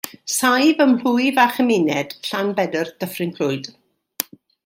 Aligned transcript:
Saif 0.35 0.79
ym 0.85 0.93
mhlwyf 0.93 1.37
a 1.43 1.45
chymuned 1.57 2.15
Llanbedr 2.29 2.91
Dyffryn 3.03 3.35
Clwyd. 3.37 3.71